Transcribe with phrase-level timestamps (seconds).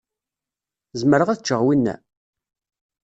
[0.99, 1.95] Zemreɣ ad ččeɣ winna?